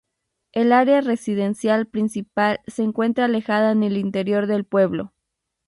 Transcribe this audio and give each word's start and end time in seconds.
El 0.51 0.73
área 0.73 1.01
residencial 1.01 1.85
principal 1.85 2.59
se 2.65 2.81
encuentra 2.81 3.25
alejada 3.25 3.71
en 3.71 3.83
el 3.83 3.97
interior 3.97 4.47
del 4.47 4.65
pueblo. 4.65 5.13